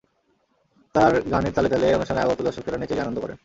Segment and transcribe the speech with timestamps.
[0.95, 3.37] তার গানের তালে তালে অনুষ্ঠানে আগত দর্শকেরা নেচে গেয়ে আনন্দ করেন।